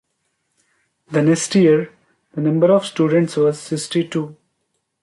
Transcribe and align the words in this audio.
The 1.11 1.21
next 1.21 1.53
year, 1.53 1.91
the 2.33 2.41
number 2.41 2.71
of 2.71 2.87
students 2.87 3.37
was 3.37 3.59
sixty-two. 3.61 4.35